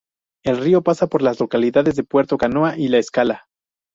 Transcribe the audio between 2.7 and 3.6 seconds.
y La Escala.